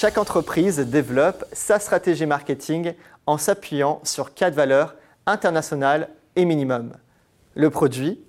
[0.00, 2.94] chaque entreprise développe sa stratégie marketing
[3.26, 4.94] en s'appuyant sur quatre valeurs
[5.26, 6.92] internationales et minimum.
[7.56, 8.22] Le produit,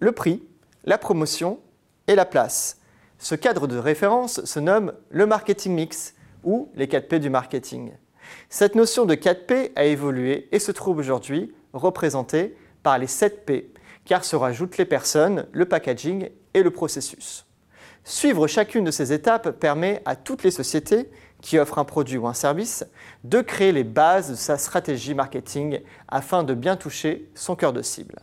[0.00, 0.42] le prix,
[0.84, 1.60] la promotion
[2.08, 2.78] et la place.
[3.18, 7.92] Ce cadre de référence se nomme le marketing mix ou les 4 P du marketing.
[8.50, 13.46] Cette notion de 4 P a évolué et se trouve aujourd'hui représentée par les 7
[13.46, 13.72] P,
[14.04, 17.46] car se rajoutent les personnes, le packaging et le processus.
[18.06, 22.26] Suivre chacune de ces étapes permet à toutes les sociétés qui offrent un produit ou
[22.26, 22.84] un service
[23.24, 27.80] de créer les bases de sa stratégie marketing afin de bien toucher son cœur de
[27.80, 28.20] cible.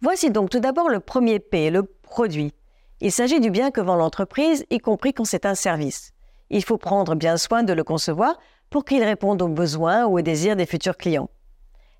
[0.00, 2.52] Voici donc tout d'abord le premier P, le produit.
[3.00, 6.12] Il s'agit du bien que vend l'entreprise, y compris quand c'est un service.
[6.48, 8.38] Il faut prendre bien soin de le concevoir
[8.70, 11.30] pour qu'il réponde aux besoins ou aux désirs des futurs clients.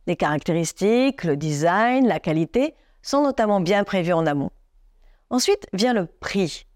[0.06, 4.50] Les caractéristiques, le design, la qualité sont notamment bien prévus en amont.
[5.28, 6.66] Ensuite vient le prix.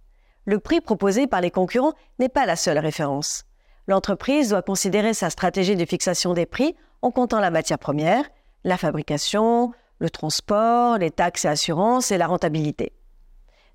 [0.47, 3.45] Le prix proposé par les concurrents n'est pas la seule référence.
[3.87, 8.25] L'entreprise doit considérer sa stratégie de fixation des prix en comptant la matière première,
[8.65, 12.93] la fabrication, le transport, les taxes et assurances et la rentabilité.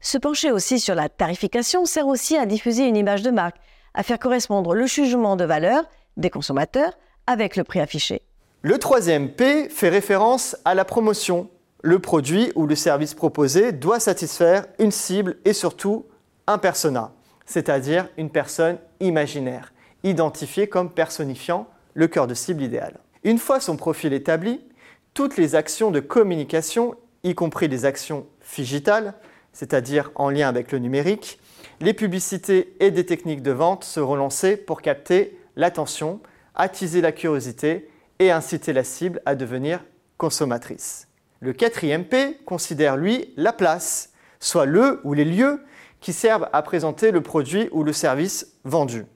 [0.01, 3.57] Se pencher aussi sur la tarification sert aussi à diffuser une image de marque,
[3.93, 5.83] à faire correspondre le jugement de valeur
[6.17, 6.93] des consommateurs
[7.27, 8.21] avec le prix affiché.
[8.61, 11.49] Le troisième P fait référence à la promotion.
[11.83, 16.07] Le produit ou le service proposé doit satisfaire une cible et surtout
[16.47, 17.11] un persona,
[17.45, 22.99] c'est-à-dire une personne imaginaire, identifiée comme personnifiant le cœur de cible idéal.
[23.23, 24.61] Une fois son profil établi,
[25.13, 29.13] toutes les actions de communication, y compris les actions digitales,
[29.53, 31.39] c'est-à-dire en lien avec le numérique,
[31.81, 36.19] les publicités et des techniques de vente seront lancées pour capter l'attention,
[36.53, 39.83] attiser la curiosité et inciter la cible à devenir
[40.17, 41.07] consommatrice.
[41.39, 45.61] Le quatrième P considère, lui, la place, soit le ou les lieux
[46.05, 49.07] qui servent à présenter le produit ou le service vendu.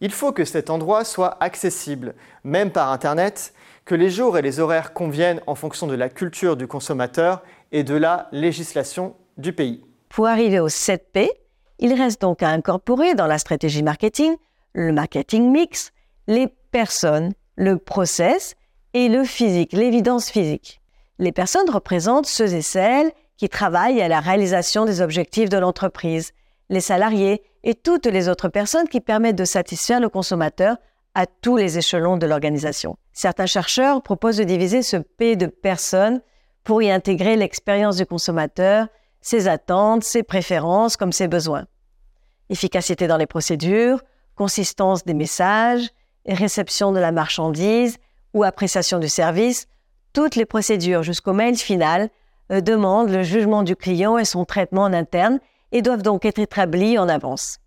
[0.00, 3.54] Il faut que cet endroit soit accessible, même par Internet,
[3.84, 7.84] que les jours et les horaires conviennent en fonction de la culture du consommateur et
[7.84, 9.84] de la législation du pays.
[10.08, 11.28] Pour arriver au 7P,
[11.78, 14.34] il reste donc à incorporer dans la stratégie marketing
[14.72, 15.92] le marketing mix,
[16.26, 18.56] les personnes, le process
[18.92, 20.80] et le physique, l'évidence physique.
[21.20, 26.32] Les personnes représentent ceux et celles qui travaillent à la réalisation des objectifs de l'entreprise,
[26.68, 30.76] les salariés et toutes les autres personnes qui permettent de satisfaire le consommateur
[31.14, 32.98] à tous les échelons de l'organisation.
[33.12, 36.20] Certains chercheurs proposent de diviser ce P de personnes
[36.64, 38.88] pour y intégrer l'expérience du consommateur,
[39.20, 41.66] ses attentes, ses préférences comme ses besoins.
[42.50, 44.02] Efficacité dans les procédures,
[44.34, 45.88] consistance des messages,
[46.26, 47.98] réception de la marchandise
[48.34, 49.66] ou appréciation du service,
[50.12, 52.10] toutes les procédures jusqu'au mail final
[52.50, 55.38] demandent le jugement du client et son traitement en interne
[55.72, 57.58] et doivent donc être établies en avance.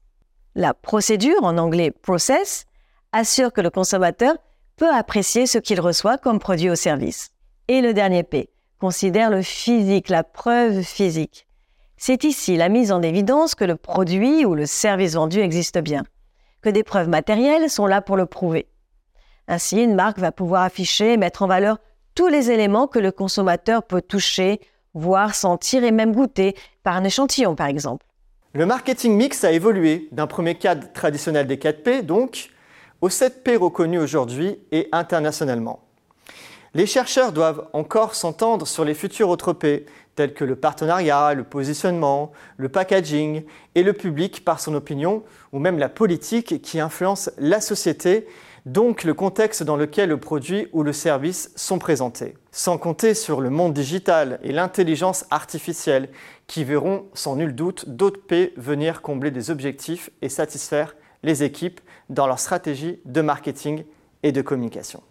[0.56, 2.66] La procédure, en anglais process,
[3.12, 4.36] assure que le consommateur
[4.76, 7.32] peut apprécier ce qu'il reçoit comme produit ou service.
[7.68, 8.50] Et le dernier P
[8.80, 11.48] considère le physique, la preuve physique.
[11.98, 16.04] C'est ici la mise en évidence que le produit ou le service vendu existe bien,
[16.62, 18.68] que des preuves matérielles sont là pour le prouver.
[19.48, 21.78] Ainsi, une marque va pouvoir afficher et mettre en valeur
[22.16, 24.60] tous les éléments que le consommateur peut toucher,
[24.94, 28.06] voir, sentir et même goûter par un échantillon par exemple.
[28.54, 32.50] Le marketing mix a évolué d'un premier cadre traditionnel des 4P, donc,
[33.00, 35.80] aux 7P reconnus aujourd'hui et internationalement.
[36.74, 39.86] Les chercheurs doivent encore s'entendre sur les futurs autres P,
[40.16, 43.44] tels que le partenariat, le positionnement, le packaging
[43.76, 45.24] et le public par son opinion,
[45.54, 48.28] ou même la politique qui influence la société,
[48.66, 52.36] donc le contexte dans lequel le produit ou le service sont présentés.
[52.52, 56.10] Sans compter sur le monde digital et l'intelligence artificielle
[56.48, 61.80] qui verront sans nul doute d'autres P venir combler des objectifs et satisfaire les équipes
[62.10, 63.84] dans leur stratégie de marketing
[64.24, 65.02] et de communication.